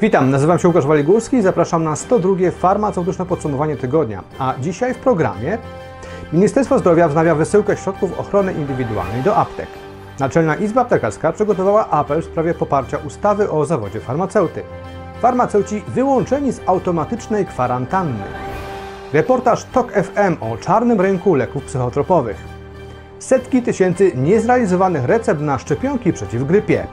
Witam, 0.00 0.30
nazywam 0.30 0.58
się 0.58 0.68
Łukasz 0.68 0.86
Waligórski 0.86 1.36
i 1.36 1.42
zapraszam 1.42 1.84
na 1.84 1.96
102 1.96 2.50
farmaceutyczne 2.50 3.26
podsumowanie 3.26 3.76
tygodnia. 3.76 4.22
A 4.38 4.54
dzisiaj 4.60 4.94
w 4.94 4.98
programie 4.98 5.58
Ministerstwo 6.32 6.78
Zdrowia 6.78 7.08
wznawia 7.08 7.34
wysyłkę 7.34 7.76
środków 7.76 8.18
ochrony 8.18 8.52
indywidualnej 8.52 9.22
do 9.22 9.36
aptek. 9.36 9.68
Naczelna 10.18 10.56
Izba 10.56 10.80
Aptekarska 10.80 11.32
przygotowała 11.32 11.90
apel 11.90 12.22
w 12.22 12.24
sprawie 12.24 12.54
poparcia 12.54 12.98
ustawy 12.98 13.50
o 13.50 13.64
zawodzie 13.64 14.00
farmaceuty. 14.00 14.62
Farmaceuci 15.20 15.82
wyłączeni 15.88 16.52
z 16.52 16.60
automatycznej 16.66 17.46
kwarantanny. 17.46 18.24
Reportaż 19.12 19.64
TOK 19.64 19.92
FM 19.92 20.36
o 20.40 20.56
czarnym 20.56 21.00
rynku 21.00 21.34
leków 21.34 21.64
psychotropowych. 21.64 22.36
Setki 23.18 23.62
tysięcy 23.62 24.12
niezrealizowanych 24.14 25.04
recept 25.04 25.40
na 25.40 25.58
szczepionki 25.58 26.12
przeciw 26.12 26.46
grypie. 26.46 26.86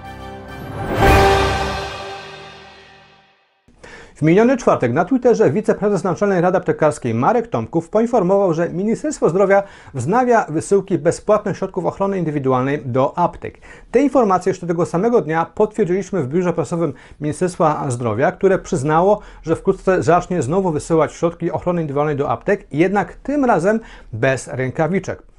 Miniony 4.23 4.57
czwartek 4.57 4.93
na 4.93 5.05
Twitterze 5.05 5.51
wiceprezes 5.51 6.03
Naczelnej 6.03 6.41
Rady 6.41 6.57
Aptekarskiej 6.57 7.13
Marek 7.13 7.47
Tomków 7.47 7.89
poinformował, 7.89 8.53
że 8.53 8.69
Ministerstwo 8.69 9.29
Zdrowia 9.29 9.63
wznawia 9.93 10.45
wysyłki 10.49 10.97
bezpłatnych 10.97 11.57
środków 11.57 11.85
ochrony 11.85 12.17
indywidualnej 12.17 12.81
do 12.85 13.17
aptek. 13.17 13.57
Te 13.91 14.01
informacje 14.01 14.49
jeszcze 14.49 14.67
tego 14.67 14.85
samego 14.85 15.21
dnia 15.21 15.45
potwierdziliśmy 15.55 16.23
w 16.23 16.27
biurze 16.27 16.53
prasowym 16.53 16.93
Ministerstwa 17.21 17.85
Zdrowia, 17.89 18.31
które 18.31 18.59
przyznało, 18.59 19.19
że 19.41 19.55
wkrótce 19.55 20.03
zacznie 20.03 20.41
znowu 20.41 20.71
wysyłać 20.71 21.13
środki 21.13 21.51
ochrony 21.51 21.81
indywidualnej 21.81 22.15
do 22.15 22.29
aptek, 22.29 22.67
jednak 22.71 23.15
tym 23.15 23.45
razem 23.45 23.79
bez 24.13 24.47
rękawiczek. 24.47 25.32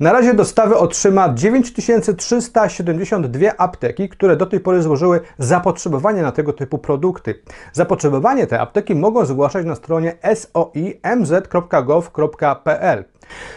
Na 0.00 0.12
razie 0.12 0.34
dostawy 0.34 0.76
otrzyma 0.76 1.34
9372 1.34 3.56
apteki, 3.58 4.08
które 4.08 4.36
do 4.36 4.46
tej 4.46 4.60
pory 4.60 4.82
złożyły 4.82 5.20
zapotrzebowanie 5.38 6.22
na 6.22 6.32
tego 6.32 6.52
typu 6.52 6.78
produkty. 6.78 7.42
Zapotrzebowanie 7.72 8.46
te 8.46 8.60
apteki 8.60 8.94
mogą 8.94 9.24
zgłaszać 9.24 9.66
na 9.66 9.74
stronie 9.74 10.16
soimz.gov.pl. 10.34 13.04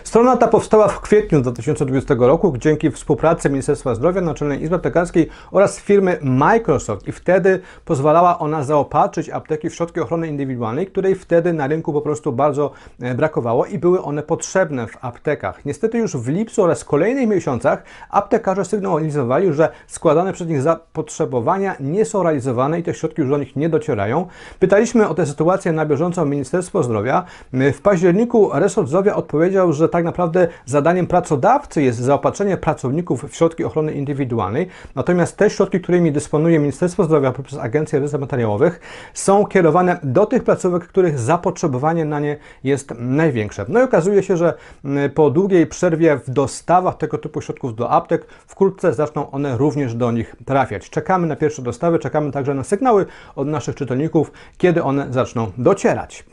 Strona 0.04 0.38
ta 0.38 0.48
powstała 0.48 0.88
w 0.88 1.02
kwietniu 1.02 1.42
2020 1.42 2.16
roku 2.20 2.54
dzięki 2.58 2.92
współpracy 2.92 3.50
Ministerstwa 3.50 3.96
Zdrowia, 3.96 4.22
Naczelnej 4.22 4.64
Izby 4.64 4.76
Aptekarskiej 4.76 5.30
oraz 5.52 5.80
firmy 5.80 6.20
Microsoft 6.22 7.08
i 7.08 7.12
wtedy 7.12 7.60
pozwalała 7.86 8.40
ona 8.40 8.64
zaopatrzyć 8.64 9.30
apteki 9.30 9.70
w 9.70 9.76
środki 9.76 10.00
ochrony 10.00 10.28
indywidualnej, 10.28 10.88
której 10.88 11.16
wtedy 11.16 11.54
na 11.54 11.68
rynku 11.68 11.94
po 11.94 12.02
prostu 12.02 12.32
bardzo 12.32 12.72
e, 13.02 13.16
brakowało 13.16 13.66
i 13.66 13.78
były 13.78 14.02
one 14.02 14.24
potrzebne 14.24 14.88
w 14.88 15.06
aptekach. 15.06 15.66
Niestety 15.66 15.98
już 15.98 16.18
w 16.18 16.28
lipcu 16.28 16.64
oraz 16.64 16.84
kolejnych 16.84 17.30
miesiącach 17.30 17.84
aptekarze 18.10 18.66
sygnalizowali, 18.66 19.54
że 19.54 19.70
składane 19.88 20.34
przez 20.34 20.48
nich 20.48 20.62
zapotrzebowania 20.62 21.76
nie 21.80 22.06
są 22.06 22.24
realizowane 22.24 22.80
i 22.80 22.84
te 22.84 22.94
środki 22.94 23.22
już 23.22 23.30
do 23.30 23.38
nich 23.38 23.56
nie 23.56 23.70
docierają. 23.70 24.28
Pytaliśmy 24.60 25.08
o 25.08 25.14
tę 25.14 25.26
sytuację 25.26 25.72
na 25.72 25.86
bieżąco 25.86 26.26
Ministerstwo 26.26 26.84
Zdrowia. 26.84 27.26
W 27.54 27.82
październiku 27.82 28.50
resort 28.54 28.88
zdrowia 28.88 29.16
odpowiedział, 29.16 29.59
powiedział, 29.60 29.74
że 29.74 29.90
tak 29.90 30.06
naprawdę 30.06 30.48
zadaniem 30.66 31.08
pracodawcy 31.08 31.84
jest 31.84 32.00
zaopatrzenie 32.00 32.58
pracowników 32.58 33.24
w 33.30 33.36
środki 33.36 33.64
ochrony 33.64 33.94
indywidualnej, 33.94 34.68
natomiast 34.96 35.38
te 35.38 35.50
środki, 35.50 35.82
którymi 35.82 36.12
dysponuje 36.12 36.60
Ministerstwo 36.60 37.04
Zdrowia 37.04 37.32
poprzez 37.32 37.60
Agencję 37.60 38.00
Rezerw 38.00 38.22
Materiałowych, 38.22 38.80
są 39.14 39.46
kierowane 39.46 40.00
do 40.04 40.26
tych 40.26 40.44
placówek, 40.44 40.84
których 40.88 41.20
zapotrzebowanie 41.20 42.06
na 42.06 42.20
nie 42.20 42.38
jest 42.64 42.94
największe. 43.00 43.66
No 43.68 43.80
i 43.80 43.84
okazuje 43.84 44.24
się, 44.24 44.38
że 44.38 44.54
mm, 44.86 45.12
po 45.12 45.30
długiej 45.30 45.68
przerwie 45.68 46.18
w 46.18 46.30
dostawach 46.30 46.98
tego 46.98 47.18
typu 47.18 47.42
środków 47.42 47.76
do 47.76 47.90
aptek, 47.90 48.26
wkrótce 48.48 48.94
zaczną 48.94 49.32
one 49.32 49.58
również 49.58 49.96
do 49.96 50.12
nich 50.12 50.36
trafiać. 50.46 50.90
Czekamy 50.90 51.28
na 51.28 51.36
pierwsze 51.36 51.62
dostawy, 51.62 52.00
czekamy 52.00 52.32
także 52.32 52.54
na 52.54 52.64
sygnały 52.64 53.06
od 53.36 53.48
naszych 53.48 53.76
czytelników, 53.76 54.32
kiedy 54.58 54.84
one 54.84 55.08
zaczną 55.10 55.52
docierać. 55.58 56.26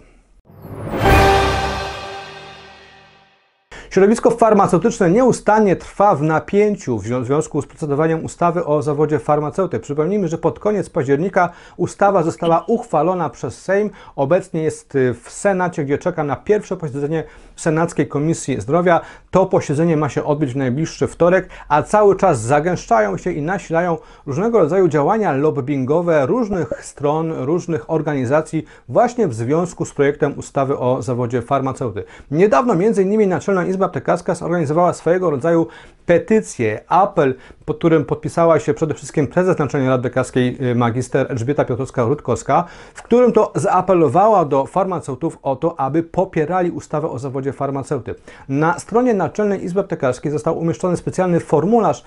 Środowisko 3.96 4.30
farmaceutyczne 4.30 5.10
nieustannie 5.10 5.76
trwa 5.76 6.14
w 6.14 6.22
napięciu 6.22 6.98
w 6.98 7.04
związku 7.04 7.62
z 7.62 7.66
procedowaniem 7.66 8.24
ustawy 8.24 8.64
o 8.64 8.82
zawodzie 8.82 9.18
farmaceuty. 9.18 9.80
Przypomnijmy, 9.80 10.28
że 10.28 10.38
pod 10.38 10.58
koniec 10.58 10.90
października 10.90 11.50
ustawa 11.76 12.22
została 12.22 12.64
uchwalona 12.66 13.30
przez 13.30 13.62
Sejm. 13.62 13.90
Obecnie 14.16 14.62
jest 14.62 14.94
y, 14.94 15.14
w 15.14 15.30
Senacie, 15.30 15.84
gdzie 15.84 15.98
czeka 15.98 16.24
na 16.24 16.36
pierwsze 16.36 16.76
posiedzenie 16.76 17.24
Senackiej 17.56 18.08
Komisji 18.08 18.60
Zdrowia. 18.60 19.00
To 19.30 19.46
posiedzenie 19.46 19.96
ma 19.96 20.08
się 20.08 20.24
odbyć 20.24 20.52
w 20.52 20.56
najbliższy 20.56 21.06
wtorek, 21.06 21.48
a 21.68 21.82
cały 21.82 22.16
czas 22.16 22.40
zagęszczają 22.40 23.16
się 23.16 23.32
i 23.32 23.42
nasilają 23.42 23.98
różnego 24.26 24.58
rodzaju 24.58 24.88
działania 24.88 25.32
lobbyingowe 25.32 26.26
różnych 26.26 26.72
stron, 26.80 27.32
różnych 27.32 27.90
organizacji 27.90 28.64
właśnie 28.88 29.28
w 29.28 29.34
związku 29.34 29.84
z 29.84 29.92
projektem 29.92 30.38
ustawy 30.38 30.78
o 30.78 31.02
zawodzie 31.02 31.42
farmaceuty. 31.42 32.04
Niedawno 32.30 32.74
między 32.74 33.02
innymi 33.02 33.26
Naczelna 33.26 33.66
Izba 33.66 33.85
Aptekarska 33.86 34.34
zorganizowała 34.34 34.92
swojego 34.92 35.30
rodzaju 35.30 35.66
petycję, 36.06 36.80
apel, 36.88 37.34
pod 37.64 37.78
którym 37.78 38.04
podpisała 38.04 38.60
się 38.60 38.74
przede 38.74 38.94
wszystkim 38.94 39.26
prezes 39.26 39.58
Naczelnej 39.58 39.88
Rady 39.88 40.04
Lekarskiej 40.04 40.58
y, 40.70 40.74
magister 40.74 41.26
Elżbieta 41.30 41.64
Piotrowska-Rutkowska, 41.64 42.64
w 42.94 43.02
którym 43.02 43.32
to 43.32 43.52
zaapelowała 43.54 44.44
do 44.44 44.66
farmaceutów 44.66 45.38
o 45.42 45.56
to, 45.56 45.80
aby 45.80 46.02
popierali 46.02 46.70
ustawę 46.70 47.08
o 47.08 47.18
zawodzie 47.18 47.52
farmaceuty. 47.52 48.14
Na 48.48 48.78
stronie 48.78 49.14
Naczelnej 49.14 49.64
Izby 49.64 49.80
Aptekarskiej 49.80 50.32
został 50.32 50.58
umieszczony 50.58 50.96
specjalny 50.96 51.40
formularz, 51.40 52.04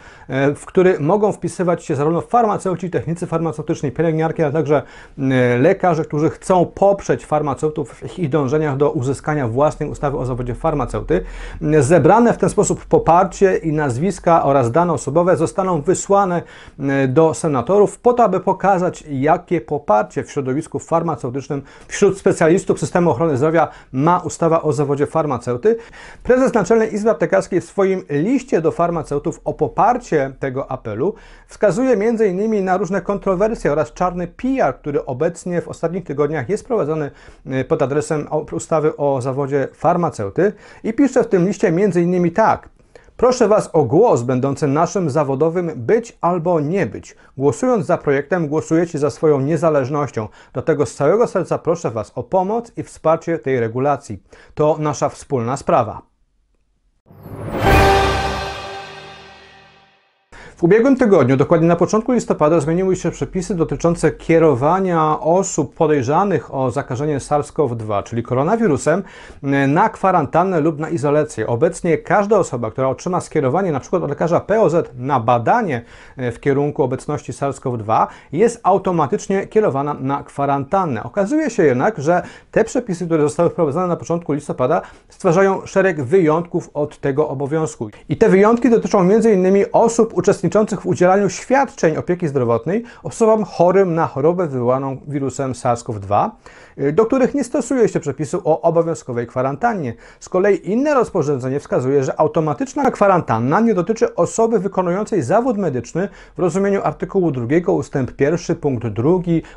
y, 0.51 0.55
w 0.55 0.65
który 0.65 0.99
mogą 0.99 1.31
wpisywać 1.31 1.85
się 1.85 1.95
zarówno 1.95 2.21
farmaceuci, 2.21 2.89
technicy 2.89 3.27
farmaceutyczni, 3.27 3.91
pielęgniarki, 3.91 4.43
a 4.43 4.51
także 4.51 4.81
y, 5.17 5.59
lekarze, 5.59 6.05
którzy 6.05 6.29
chcą 6.29 6.65
poprzeć 6.65 7.25
farmaceutów 7.25 7.91
w 7.93 8.19
ich 8.19 8.29
dążeniach 8.29 8.77
do 8.77 8.91
uzyskania 8.91 9.47
własnej 9.47 9.89
ustawy 9.89 10.17
o 10.17 10.25
zawodzie 10.25 10.55
farmaceuty. 10.55 11.23
Zebrane 11.79 12.33
w 12.33 12.37
ten 12.37 12.49
sposób 12.49 12.85
poparcie 12.85 13.57
i 13.57 13.71
nazwiska 13.89 14.43
oraz 14.43 14.71
dane 14.71 14.93
osobowe 14.93 15.37
zostaną 15.37 15.81
wysłane 15.81 16.41
e, 16.79 17.07
do 17.07 17.33
senatorów 17.33 17.99
po 17.99 18.13
to, 18.13 18.23
aby 18.23 18.39
pokazać, 18.39 19.03
jakie 19.09 19.61
poparcie 19.61 20.23
w 20.23 20.31
środowisku 20.31 20.79
farmaceutycznym 20.79 21.61
wśród 21.87 22.17
specjalistów 22.17 22.79
systemu 22.79 23.11
ochrony 23.11 23.37
zdrowia 23.37 23.67
ma 23.91 24.19
ustawa 24.19 24.61
o 24.61 24.73
zawodzie 24.73 25.05
farmaceuty. 25.05 25.77
Prezes 26.23 26.53
Naczelnej 26.53 26.93
Izby 26.93 27.09
Aptekarskiej 27.09 27.61
w 27.61 27.65
swoim 27.65 28.03
liście 28.09 28.61
do 28.61 28.71
farmaceutów 28.71 29.41
o 29.45 29.53
poparcie 29.53 30.31
tego 30.39 30.71
apelu 30.71 31.15
wskazuje 31.47 31.91
m.in. 31.91 32.65
na 32.65 32.77
różne 32.77 33.01
kontrowersje 33.01 33.71
oraz 33.71 33.93
czarny 33.93 34.27
PR, 34.27 34.75
który 34.79 35.05
obecnie 35.05 35.61
w 35.61 35.67
ostatnich 35.67 36.03
tygodniach 36.03 36.49
jest 36.49 36.67
prowadzony 36.67 37.11
e, 37.45 37.63
pod 37.63 37.81
adresem 37.81 38.27
ustawy 38.51 38.97
o 38.97 39.21
zawodzie 39.21 39.67
farmaceuty 39.73 40.53
i 40.83 40.93
pisze 40.93 41.23
w 41.23 41.27
tym 41.27 41.47
liście 41.47 41.67
m.in. 41.67 42.31
tak. 42.31 42.78
Proszę 43.19 43.47
Was 43.47 43.69
o 43.73 43.83
głos 43.83 44.21
będący 44.21 44.67
naszym 44.67 45.09
zawodowym 45.09 45.71
być 45.75 46.17
albo 46.21 46.59
nie 46.59 46.85
być. 46.85 47.15
Głosując 47.37 47.85
za 47.85 47.97
projektem, 47.97 48.47
głosujecie 48.47 48.99
za 48.99 49.09
swoją 49.09 49.41
niezależnością. 49.41 50.27
Dlatego 50.53 50.85
z 50.85 50.95
całego 50.95 51.27
serca 51.27 51.57
proszę 51.57 51.91
Was 51.91 52.11
o 52.15 52.23
pomoc 52.23 52.71
i 52.77 52.83
wsparcie 52.83 53.39
tej 53.39 53.59
regulacji. 53.59 54.23
To 54.53 54.75
nasza 54.79 55.09
wspólna 55.09 55.57
sprawa. 55.57 56.01
W 60.59 60.63
ubiegłym 60.63 60.95
tygodniu, 60.95 61.37
dokładnie 61.37 61.67
na 61.67 61.75
początku 61.75 62.11
listopada, 62.11 62.59
zmieniły 62.59 62.95
się 62.95 63.11
przepisy 63.11 63.55
dotyczące 63.55 64.11
kierowania 64.11 65.19
osób 65.19 65.75
podejrzanych 65.75 66.53
o 66.55 66.71
zakażenie 66.71 67.17
SARS-CoV-2, 67.17 68.03
czyli 68.03 68.23
koronawirusem, 68.23 69.03
na 69.67 69.89
kwarantannę 69.89 70.59
lub 70.59 70.79
na 70.79 70.89
izolację. 70.89 71.47
Obecnie 71.47 71.97
każda 71.97 72.39
osoba, 72.39 72.71
która 72.71 72.89
otrzyma 72.89 73.21
skierowanie 73.21 73.69
np. 73.69 73.97
od 73.97 74.09
lekarza 74.09 74.39
POZ 74.39 74.75
na 74.97 75.19
badanie 75.19 75.81
e, 76.17 76.31
w 76.31 76.39
kierunku 76.39 76.83
obecności 76.83 77.31
SARS-CoV-2, 77.31 78.07
jest 78.31 78.59
automatycznie 78.63 79.47
kierowana 79.47 79.93
na 79.93 80.23
kwarantannę. 80.23 81.03
Okazuje 81.03 81.49
się 81.49 81.63
jednak, 81.63 81.97
że 81.97 82.21
te 82.51 82.63
przepisy, 82.63 83.05
które 83.05 83.23
zostały 83.23 83.49
wprowadzone 83.49 83.87
na 83.87 83.95
początku 83.95 84.33
listopada, 84.33 84.81
stwarzają 85.09 85.65
szereg 85.65 86.03
wyjątków 86.03 86.69
od 86.73 86.97
tego 86.97 87.29
obowiązku. 87.29 87.89
I 88.09 88.17
te 88.17 88.29
wyjątki 88.29 88.69
dotyczą 88.69 88.99
m.in. 88.99 89.65
osób 89.71 90.13
uczestniczących 90.17 90.48
uczestniczących 90.49 90.81
w 90.81 90.85
udzielaniu 90.85 91.29
świadczeń 91.29 91.97
opieki 91.97 92.27
zdrowotnej 92.27 92.83
osobom 93.03 93.43
chorym 93.43 93.95
na 93.95 94.07
chorobę 94.07 94.47
wywołaną 94.47 94.97
wirusem 95.07 95.53
SARS-CoV-2, 95.53 96.29
y, 96.77 96.93
do 96.93 97.05
których 97.05 97.33
nie 97.33 97.43
stosuje 97.43 97.87
się 97.87 97.99
przepisu 97.99 98.41
o 98.43 98.61
obowiązkowej 98.61 99.27
kwarantannie. 99.27 99.93
Z 100.19 100.29
kolei 100.29 100.71
inne 100.71 100.93
rozporządzenie 100.93 101.59
wskazuje, 101.59 102.03
że 102.03 102.19
automatyczna 102.19 102.91
kwarantanna 102.91 103.59
nie 103.59 103.73
dotyczy 103.73 104.15
osoby 104.15 104.59
wykonującej 104.59 105.21
zawód 105.21 105.57
medyczny 105.57 106.09
w 106.37 106.39
rozumieniu 106.39 106.81
artykułu 106.83 107.31
2 107.31 107.71
ustęp 107.71 108.21
1 108.21 108.55
punkt 108.55 108.87
2 108.87 109.09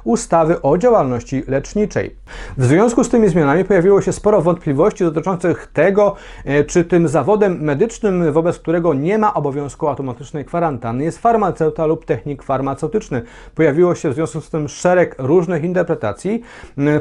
ustawy 0.04 0.62
o 0.62 0.78
działalności 0.78 1.44
leczniczej. 1.48 2.16
W 2.56 2.64
związku 2.64 3.04
z 3.04 3.08
tymi 3.08 3.28
zmianami 3.28 3.64
pojawiło 3.64 4.00
się 4.00 4.12
sporo 4.12 4.40
wątpliwości 4.42 5.04
dotyczących 5.04 5.70
tego, 5.72 6.14
y, 6.46 6.64
czy 6.64 6.84
tym 6.84 7.08
zawodem 7.08 7.60
medycznym, 7.60 8.32
wobec 8.32 8.58
którego 8.58 8.94
nie 8.94 9.18
ma 9.18 9.34
obowiązku 9.34 9.88
automatycznej 9.88 10.44
kwarantanny, 10.44 10.81
kwarantanny 10.82 11.04
jest 11.04 11.18
farmaceuta 11.18 11.86
lub 11.86 12.04
technik 12.04 12.42
farmaceutyczny. 12.42 13.22
Pojawiło 13.54 13.94
się 13.94 14.10
w 14.10 14.14
związku 14.14 14.40
z 14.40 14.50
tym 14.50 14.68
szereg 14.68 15.14
różnych 15.18 15.64
interpretacji. 15.64 16.42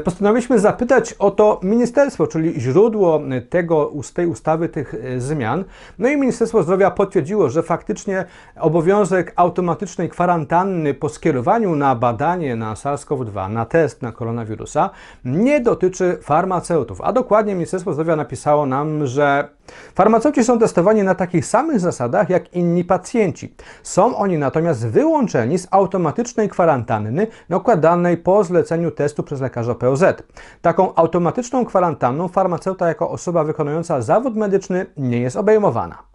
Postanowiliśmy 0.04 0.58
zapytać 0.58 1.12
o 1.18 1.30
to 1.30 1.60
ministerstwo, 1.62 2.26
czyli 2.26 2.60
źródło 2.60 3.20
tego, 3.50 3.92
z 4.02 4.12
tej 4.12 4.26
ustawy, 4.26 4.68
tych 4.68 4.94
zmian. 5.18 5.64
No 5.98 6.08
i 6.08 6.16
Ministerstwo 6.16 6.62
Zdrowia 6.62 6.90
potwierdziło, 6.90 7.48
że 7.48 7.62
faktycznie 7.62 8.24
obowiązek 8.60 9.32
automatycznej 9.36 10.08
kwarantanny 10.08 10.94
po 10.94 11.08
skierowaniu 11.08 11.76
na 11.76 11.94
badanie 11.94 12.56
na 12.56 12.74
SARS-CoV-2, 12.74 13.50
na 13.50 13.64
test 13.64 14.02
na 14.02 14.12
koronawirusa, 14.12 14.90
nie 15.24 15.60
dotyczy 15.60 16.18
farmaceutów. 16.22 17.00
A 17.00 17.12
dokładnie 17.12 17.54
Ministerstwo 17.54 17.92
Zdrowia 17.92 18.16
napisało 18.16 18.66
nam, 18.66 19.06
że 19.06 19.48
farmaceuci 19.94 20.44
są 20.44 20.58
testowani 20.58 21.02
na 21.02 21.14
takich 21.14 21.46
samych 21.46 21.80
zasadach 21.80 22.30
jak 22.30 22.54
inni 22.54 22.84
pacjenci. 22.84 23.54
Są 23.82 24.16
oni 24.16 24.38
natomiast 24.38 24.88
wyłączeni 24.88 25.58
z 25.58 25.68
automatycznej 25.70 26.48
kwarantanny 26.48 27.26
nakładanej 27.48 28.16
po 28.16 28.44
zleceniu 28.44 28.90
testu 28.90 29.22
przez 29.22 29.40
lekarza 29.40 29.74
POZ. 29.74 30.04
Taką 30.62 30.94
automatyczną 30.94 31.64
kwarantanną 31.64 32.28
farmaceuta 32.28 32.88
jako 32.88 33.10
osoba 33.10 33.44
wykonująca 33.44 34.00
zawód 34.00 34.36
medyczny 34.36 34.86
nie 34.96 35.20
jest 35.20 35.36
obejmowana. 35.36 36.11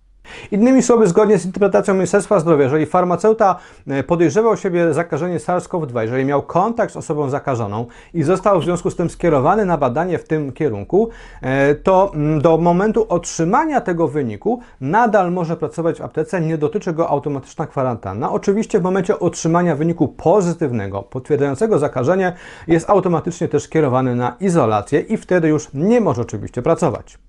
Innymi 0.51 0.83
słowy, 0.83 1.07
zgodnie 1.07 1.37
z 1.37 1.45
interpretacją 1.45 1.93
Ministerstwa 1.93 2.39
Zdrowia, 2.39 2.63
jeżeli 2.63 2.85
farmaceuta 2.85 3.55
e, 3.87 4.03
podejrzewał 4.03 4.57
siebie 4.57 4.93
zakażenie 4.93 5.37
SARS-CoV-2, 5.37 6.01
jeżeli 6.01 6.25
miał 6.25 6.41
kontakt 6.41 6.93
z 6.93 6.97
osobą 6.97 7.29
zakażoną 7.29 7.85
i 8.13 8.23
został 8.23 8.59
w 8.59 8.63
związku 8.63 8.91
z 8.91 8.95
tym 8.95 9.09
skierowany 9.09 9.65
na 9.65 9.77
badanie 9.77 10.17
w 10.17 10.23
tym 10.23 10.51
kierunku, 10.51 11.09
e, 11.41 11.75
to 11.75 12.11
mm, 12.13 12.41
do 12.41 12.57
momentu 12.57 13.05
otrzymania 13.09 13.81
tego 13.81 14.07
wyniku 14.07 14.59
nadal 14.81 15.31
może 15.31 15.57
pracować 15.57 15.99
w 15.99 16.01
aptece, 16.01 16.41
nie 16.41 16.57
dotyczy 16.57 16.93
go 16.93 17.09
automatyczna 17.09 17.67
kwarantanna. 17.67 18.31
Oczywiście 18.31 18.79
w 18.79 18.83
momencie 18.83 19.19
otrzymania 19.19 19.75
wyniku 19.75 20.07
pozytywnego, 20.07 21.03
potwierdzającego 21.03 21.79
zakażenie, 21.79 22.33
jest 22.67 22.89
automatycznie 22.89 23.47
też 23.47 23.63
skierowany 23.63 24.15
na 24.15 24.35
izolację 24.39 24.99
i 24.99 25.17
wtedy 25.17 25.47
już 25.47 25.69
nie 25.73 26.01
może 26.01 26.21
oczywiście 26.21 26.61
pracować. 26.61 27.26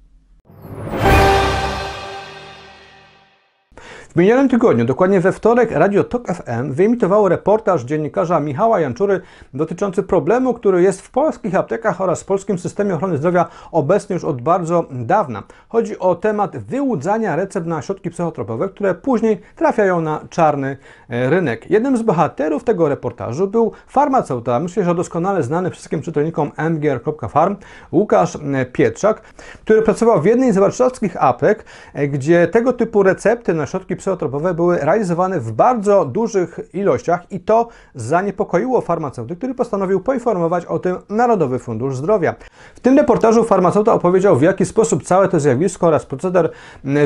W 4.08 4.16
minionym 4.16 4.48
tygodniu, 4.48 4.84
dokładnie 4.84 5.20
we 5.20 5.32
wtorek, 5.32 5.70
Radio 5.70 6.04
Tok 6.04 6.26
FM 6.26 6.72
wyemitowało 6.72 7.28
reportaż 7.28 7.82
dziennikarza 7.82 8.40
Michała 8.40 8.80
Janczury 8.80 9.20
dotyczący 9.54 10.02
problemu, 10.02 10.54
który 10.54 10.82
jest 10.82 11.00
w 11.00 11.10
polskich 11.10 11.54
aptekach 11.54 12.00
oraz 12.00 12.22
w 12.22 12.24
polskim 12.24 12.58
systemie 12.58 12.94
ochrony 12.94 13.16
zdrowia 13.16 13.46
obecny 13.72 14.14
już 14.14 14.24
od 14.24 14.42
bardzo 14.42 14.84
dawna. 14.90 15.42
Chodzi 15.68 15.98
o 15.98 16.14
temat 16.14 16.56
wyłudzania 16.56 17.36
recept 17.36 17.66
na 17.66 17.82
środki 17.82 18.10
psychotropowe, 18.10 18.68
które 18.68 18.94
później 18.94 19.40
trafiają 19.56 20.00
na 20.00 20.20
czarny 20.30 20.76
e, 21.08 21.30
rynek. 21.30 21.70
Jednym 21.70 21.96
z 21.96 22.02
bohaterów 22.02 22.64
tego 22.64 22.88
reportażu 22.88 23.46
był 23.46 23.72
farmaceuta, 23.86 24.60
myślę, 24.60 24.84
że 24.84 24.94
doskonale 24.94 25.42
znany 25.42 25.70
wszystkim 25.70 26.02
czytelnikom 26.02 26.52
mgr.farm, 26.70 27.56
Łukasz 27.92 28.36
e, 28.36 28.66
Pietrzak, 28.66 29.20
który 29.64 29.82
pracował 29.82 30.22
w 30.22 30.24
jednej 30.24 30.52
z 30.52 30.58
warszawskich 30.58 31.22
aptek, 31.22 31.64
e, 31.94 32.08
gdzie 32.08 32.46
tego 32.46 32.72
typu 32.72 33.02
recepty 33.02 33.54
na 33.54 33.66
środki 33.66 33.97
psychotropowe 33.98 34.54
były 34.54 34.78
realizowane 34.78 35.40
w 35.40 35.52
bardzo 35.52 36.04
dużych 36.04 36.60
ilościach 36.72 37.32
i 37.32 37.40
to 37.40 37.68
zaniepokoiło 37.94 38.80
farmaceuty, 38.80 39.36
który 39.36 39.54
postanowił 39.54 40.00
poinformować 40.00 40.66
o 40.66 40.78
tym 40.78 40.96
Narodowy 41.08 41.58
Fundusz 41.58 41.96
Zdrowia. 41.96 42.34
W 42.74 42.80
tym 42.80 42.98
reportażu 42.98 43.44
farmaceuta 43.44 43.92
opowiedział, 43.92 44.36
w 44.36 44.42
jaki 44.42 44.64
sposób 44.64 45.02
całe 45.02 45.28
to 45.28 45.40
zjawisko 45.40 45.86
oraz 45.86 46.06
proceder 46.06 46.52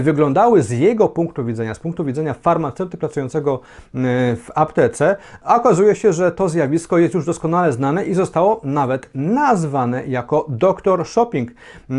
wyglądały 0.03 0.63
z 0.63 0.71
jego 0.71 1.09
punktu 1.09 1.45
widzenia, 1.45 1.75
z 1.75 1.79
punktu 1.79 2.05
widzenia 2.05 2.35
farmaceuty 2.35 2.97
pracującego 2.97 3.61
w 4.37 4.47
aptece. 4.55 5.17
Okazuje 5.45 5.95
się, 5.95 6.13
że 6.13 6.33
to 6.33 6.49
zjawisko 6.49 6.99
jest 6.99 7.15
już 7.15 7.27
doskonale 7.27 7.73
znane 7.73 8.05
i 8.05 8.15
zostało 8.15 8.61
nawet 8.65 9.11
nazwane 9.15 10.07
jako 10.07 10.47
doktor 10.49 11.07
shopping, 11.07 11.51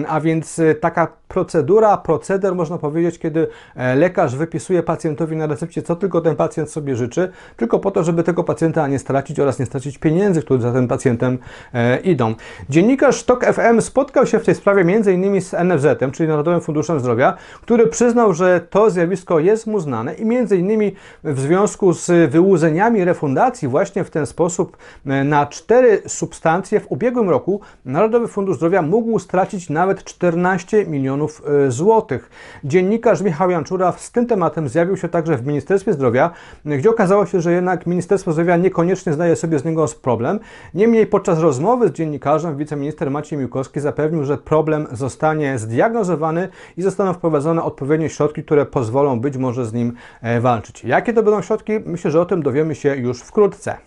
a 0.07 0.21
więc 0.21 0.61
taka 0.81 1.07
procedura, 1.33 1.97
proceder 1.97 2.56
można 2.56 2.77
powiedzieć, 2.77 3.19
kiedy 3.19 3.47
e, 3.75 3.95
lekarz 3.95 4.35
wypisuje 4.35 4.83
pacjentowi 4.83 5.35
na 5.35 5.47
recepcie, 5.47 5.81
co 5.81 5.95
tylko 5.95 6.21
ten 6.21 6.35
pacjent 6.35 6.71
sobie 6.71 6.95
życzy, 6.95 7.31
tylko 7.57 7.80
po 7.80 7.91
to, 7.91 8.03
żeby 8.03 8.24
tego 8.24 8.44
pacjenta 8.44 8.88
nie 8.88 9.00
stracić 9.00 9.39
oraz 9.39 9.59
nie 9.59 9.65
stracić 9.65 9.97
pieniędzy, 9.97 10.41
które 10.41 10.62
za 10.62 10.74
tym 10.74 10.88
pacjentem 10.88 11.38
e, 11.74 12.00
idą. 12.00 12.35
Dziennikarz 12.69 13.24
TOK 13.24 13.45
FM 13.45 13.81
spotkał 13.81 14.25
się 14.25 14.39
w 14.39 14.45
tej 14.45 14.56
sprawie 14.56 14.81
m.in. 14.81 15.41
z 15.41 15.53
NFZ-em, 15.53 16.12
czyli 16.12 16.30
Narodowym 16.30 16.62
Funduszem 16.62 17.00
Zdrowia, 17.00 17.38
który 17.62 17.88
przyznał, 17.88 18.33
że 18.33 18.62
to 18.69 18.89
zjawisko 18.89 19.39
jest 19.39 19.68
mu 19.68 19.79
znane 19.79 20.13
i 20.13 20.21
m.in. 20.21 20.91
w 21.24 21.39
związku 21.39 21.94
z 21.94 22.31
wyłudzeniami 22.31 23.06
refundacji 23.06 23.68
właśnie 23.68 24.03
w 24.03 24.09
ten 24.09 24.25
sposób 24.25 24.77
e, 25.06 25.24
na 25.24 25.45
cztery 25.45 26.01
substancje 26.07 26.79
w 26.79 26.91
ubiegłym 26.91 27.29
roku 27.29 27.62
Narodowy 27.86 28.27
Fundusz 28.27 28.56
Zdrowia 28.56 28.81
mógł 28.81 29.19
stracić 29.19 29.69
nawet 29.69 30.03
14 30.03 30.86
milionów 30.86 31.22
e, 31.67 31.71
złotych. 31.71 32.29
Dziennikarz 32.63 33.21
Michał 33.21 33.49
Janczura 33.49 33.91
z 33.91 34.11
tym 34.11 34.27
tematem 34.27 34.69
zjawił 34.69 34.97
się 34.97 35.09
także 35.09 35.37
w 35.37 35.47
Ministerstwie 35.47 35.93
Zdrowia, 35.93 36.31
gdzie 36.65 36.89
okazało 36.89 37.25
się, 37.25 37.41
że 37.41 37.51
jednak 37.51 37.85
Ministerstwo 37.87 38.31
Zdrowia 38.31 38.57
niekoniecznie 38.57 39.13
zdaje 39.13 39.35
sobie 39.35 39.59
z 39.59 39.65
niego 39.65 39.85
problem. 40.01 40.39
Niemniej 40.73 41.07
podczas 41.07 41.39
rozmowy 41.39 41.87
z 41.87 41.91
dziennikarzem 41.91 42.57
wiceminister 42.57 43.11
Maciej 43.11 43.39
Miłkowski 43.39 43.79
zapewnił, 43.79 44.23
że 44.23 44.37
problem 44.37 44.87
zostanie 44.91 45.57
zdiagnozowany 45.57 46.49
i 46.77 46.81
zostaną 46.81 47.13
wprowadzone 47.13 47.63
odpowiednie 47.63 48.09
środki, 48.09 48.43
które 48.43 48.65
pozwolą 48.65 49.19
być 49.19 49.37
może 49.37 49.65
z 49.65 49.73
nim 49.73 49.93
e, 50.21 50.41
walczyć. 50.41 50.83
Jakie 50.83 51.13
to 51.13 51.23
będą 51.23 51.41
środki? 51.41 51.73
Myślę, 51.85 52.11
że 52.11 52.21
o 52.21 52.25
tym 52.25 52.43
dowiemy 52.43 52.75
się 52.75 52.95
już 52.95 53.21
wkrótce. 53.21 53.77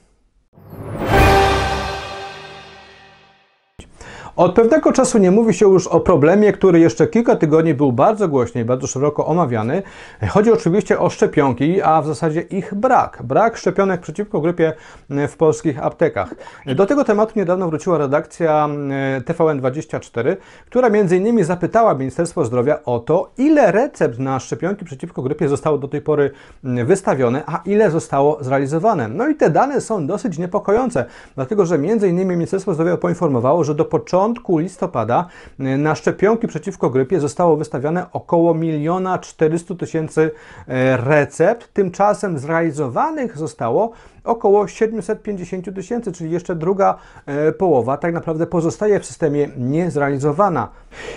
Od 4.37 4.55
pewnego 4.55 4.93
czasu 4.93 5.19
nie 5.19 5.31
mówi 5.31 5.55
się 5.55 5.69
już 5.69 5.87
o 5.87 6.01
problemie, 6.01 6.53
który 6.53 6.81
jeszcze 6.81 7.07
kilka 7.07 7.37
tygodni 7.37 7.75
był 7.75 7.93
bardzo 7.93 8.29
głośny 8.29 8.61
i 8.61 8.65
bardzo 8.65 8.87
szeroko 8.87 9.27
omawiany. 9.27 9.83
Chodzi 10.29 10.53
oczywiście 10.53 11.01
o 11.01 11.11
szczepionki, 11.11 11.83
a 11.83 12.03
w 12.03 12.07
zasadzie 12.07 12.41
ich 12.41 12.75
brak. 12.75 13.23
Brak 13.25 13.57
szczepionek 13.57 14.01
przeciwko 14.01 14.41
grypie 14.41 14.73
w 15.29 15.37
polskich 15.37 15.85
aptekach. 15.85 16.35
Do 16.67 16.87
tego 16.87 17.05
tematu 17.05 17.33
niedawno 17.37 17.69
wróciła 17.69 17.99
redakcja 17.99 18.69
e, 18.91 19.21
TVN24, 19.21 20.37
która 20.67 20.89
innymi 20.89 21.45
zapytała 21.45 21.95
Ministerstwo 21.95 22.45
Zdrowia 22.45 22.79
o 22.85 22.99
to, 22.99 23.31
ile 23.39 23.73
recept 23.73 24.19
na 24.19 24.41
szczepionki 24.41 24.85
przeciwko 24.85 25.23
grypie 25.23 25.49
zostało 25.49 25.79
do 25.79 25.89
tej 25.89 26.01
pory 26.01 26.31
wystawione, 26.63 27.43
a 27.47 27.63
ile 27.65 27.91
zostało 27.91 28.39
zrealizowane. 28.41 29.09
No 29.09 29.29
i 29.29 29.35
te 29.35 29.51
dane 29.51 29.81
są 29.81 30.07
dosyć 30.07 30.39
niepokojące, 30.39 31.05
dlatego 31.35 31.67
że 31.67 31.77
innymi 31.77 32.37
Ministerstwo 32.37 32.75
Zdrowia 32.75 32.97
poinformowało, 32.97 33.65
że 33.65 33.75
do 33.75 33.85
początku 33.85 34.26
początku 34.27 34.59
listopada 34.59 35.27
y, 35.61 35.79
na 35.79 35.95
szczepionki 35.95 36.47
przeciwko 36.47 36.91
grypie 36.91 37.21
zostało 37.21 37.57
wystawione 37.57 38.07
około 38.13 38.55
1 38.55 39.19
400 39.21 39.75
tysięcy 39.75 40.21
y, 40.21 40.33
recept. 40.97 41.73
Tymczasem 41.73 42.39
zrealizowanych 42.39 43.39
zostało 43.39 43.93
około 44.27 44.69
750 44.69 45.75
tysięcy, 45.75 46.13
czyli 46.13 46.31
jeszcze 46.31 46.55
druga 46.55 46.99
e, 47.27 47.53
połowa 47.53 47.97
tak 47.97 48.15
naprawdę 48.15 48.47
pozostaje 48.47 49.01
w 49.01 49.07
systemie 49.07 49.49
niezrealizowana. 49.57 50.69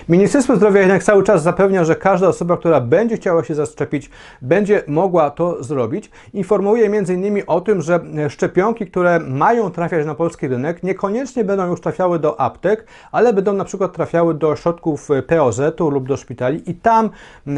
Ministerstwo 0.09 0.55
Zdrowia 0.55 0.79
jednak 0.79 1.03
cały 1.03 1.23
czas 1.23 1.43
zapewnia, 1.43 1.83
że 1.83 1.95
każda 1.95 2.27
osoba, 2.27 2.57
która 2.57 2.81
będzie 2.81 3.17
chciała 3.17 3.43
się 3.43 3.55
zaszczepić, 3.55 4.09
będzie 4.41 4.83
mogła 4.87 5.31
to 5.31 5.63
zrobić. 5.63 6.11
Informuje 6.33 6.85
m.in. 6.85 7.43
o 7.47 7.61
tym, 7.61 7.81
że 7.81 7.99
szczepionki, 8.29 8.87
które 8.87 9.19
mają 9.19 9.71
trafiać 9.71 10.05
na 10.05 10.15
polski 10.15 10.47
rynek, 10.47 10.83
niekoniecznie 10.83 11.43
będą 11.43 11.67
już 11.67 11.81
trafiały 11.81 12.19
do 12.19 12.41
aptek, 12.41 12.85
ale 13.11 13.33
będą 13.33 13.53
na 13.53 13.65
przykład 13.65 13.93
trafiały 13.93 14.33
do 14.33 14.49
ośrodków 14.49 15.09
POZ-u 15.27 15.89
lub 15.89 16.07
do 16.07 16.17
szpitali 16.17 16.69
i 16.71 16.75
tam 16.75 17.09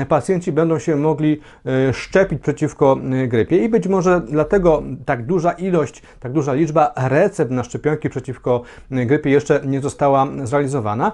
pacjenci 0.10 0.52
będą 0.52 0.80
się 0.80 0.96
mogli 0.96 1.40
e, 1.66 1.94
szczepić 1.94 2.42
przeciwko 2.42 2.98
e, 3.24 3.28
grypie 3.28 3.58
i 3.58 3.70
być 3.70 3.88
może 3.88 4.22
dlatego 4.28 4.84
tak 5.06 5.26
duża 5.26 5.52
ilość, 5.52 6.02
tak 6.20 6.32
duża 6.32 6.54
liczba 6.54 6.94
recept 6.96 7.52
na 7.52 7.64
szczepionki 7.64 8.10
przeciwko 8.10 8.62
grypie 8.92 9.30
jeszcze 9.30 9.62
nie 9.66 9.82
została 9.82 10.28
zrealizowana. 10.44 11.12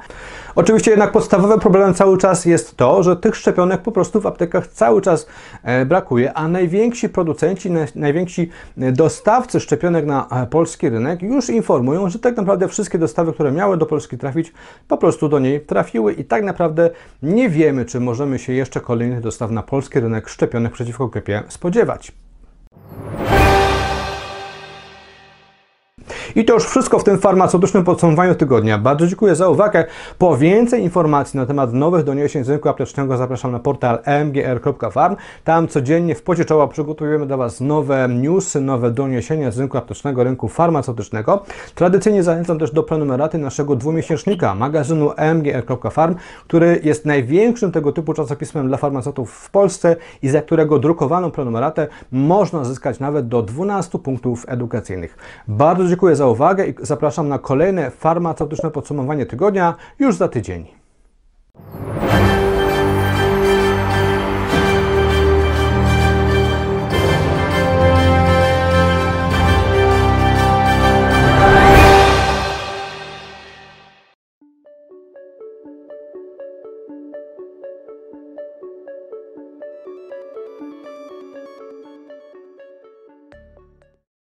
Oczywiście 0.55 0.91
jednak 0.91 1.11
podstawowym 1.11 1.59
problemem 1.59 1.93
cały 1.93 2.17
czas 2.17 2.45
jest 2.45 2.77
to, 2.77 3.03
że 3.03 3.15
tych 3.15 3.35
szczepionek 3.35 3.81
po 3.81 3.91
prostu 3.91 4.21
w 4.21 4.25
aptekach 4.25 4.67
cały 4.67 5.01
czas 5.01 5.27
e, 5.63 5.85
brakuje, 5.85 6.33
a 6.33 6.47
najwięksi 6.47 7.09
producenci, 7.09 7.69
najwięksi 7.95 8.49
dostawcy 8.77 9.59
szczepionek 9.59 10.05
na 10.05 10.27
e, 10.31 10.47
polski 10.47 10.89
rynek 10.89 11.21
już 11.21 11.49
informują, 11.49 12.09
że 12.09 12.19
tak 12.19 12.37
naprawdę 12.37 12.67
wszystkie 12.67 12.97
dostawy, 12.97 13.33
które 13.33 13.51
miały 13.51 13.77
do 13.77 13.85
Polski 13.85 14.16
trafić, 14.17 14.53
po 14.87 14.97
prostu 14.97 15.29
do 15.29 15.39
niej 15.39 15.61
trafiły 15.61 16.13
i 16.13 16.25
tak 16.25 16.43
naprawdę 16.43 16.89
nie 17.23 17.49
wiemy, 17.49 17.85
czy 17.85 17.99
możemy 17.99 18.39
się 18.39 18.53
jeszcze 18.53 18.81
kolejnych 18.81 19.21
dostaw 19.21 19.51
na 19.51 19.63
polski 19.63 19.99
rynek 19.99 20.29
szczepionek 20.29 20.73
przeciwko 20.73 21.07
grypie 21.07 21.43
spodziewać. 21.47 22.11
I 26.37 26.45
to 26.45 26.53
już 26.53 26.65
wszystko 26.65 26.99
w 26.99 27.03
tym 27.03 27.19
farmaceutycznym 27.19 27.83
podsumowaniu 27.83 28.35
tygodnia. 28.35 28.77
Bardzo 28.77 29.07
dziękuję 29.07 29.35
za 29.35 29.49
uwagę. 29.49 29.85
Po 30.17 30.37
więcej 30.37 30.83
informacji 30.83 31.39
na 31.39 31.45
temat 31.45 31.73
nowych 31.73 32.03
doniesień 32.03 32.43
z 32.43 32.49
rynku 32.49 32.69
aptecznego 32.69 33.17
zapraszam 33.17 33.51
na 33.51 33.59
portal 33.59 33.99
mgr.farm. 34.25 35.15
Tam 35.43 35.67
codziennie 35.67 36.15
w 36.15 36.23
pocie 36.23 36.45
czoła 36.45 36.67
przygotowujemy 36.67 37.25
dla 37.25 37.37
Was 37.37 37.61
nowe 37.61 38.07
newsy, 38.09 38.61
nowe 38.61 38.91
doniesienia 38.91 39.51
z 39.51 39.59
rynku 39.59 39.77
aptecznego, 39.77 40.23
rynku 40.23 40.47
farmaceutycznego. 40.47 41.43
Tradycyjnie 41.75 42.23
zachęcam 42.23 42.59
też 42.59 42.71
do 42.71 42.83
prenumeraty 42.83 43.37
naszego 43.37 43.75
dwumiesięcznika 43.75 44.55
magazynu 44.55 45.11
mgr.farm, 45.35 46.15
który 46.47 46.79
jest 46.83 47.05
największym 47.05 47.71
tego 47.71 47.91
typu 47.91 48.13
czasopismem 48.13 48.67
dla 48.67 48.77
farmaceutów 48.77 49.31
w 49.31 49.49
Polsce 49.49 49.95
i 50.21 50.29
za 50.29 50.41
którego 50.41 50.79
drukowaną 50.79 51.31
prenumeratę 51.31 51.87
można 52.11 52.63
zyskać 52.63 52.99
nawet 52.99 53.27
do 53.27 53.41
12 53.41 53.99
punktów 53.99 54.45
edukacyjnych. 54.47 55.17
Bardzo 55.47 55.87
dziękuję 55.87 56.15
uwagę 56.29 56.67
i 56.67 56.73
zapraszam 56.81 57.29
na 57.29 57.39
kolejne 57.39 57.91
farmaceutyczne 57.91 58.71
podsumowanie 58.71 59.25
tygodnia 59.25 59.75
już 59.99 60.15
za 60.15 60.27
tydzień. 60.27 60.67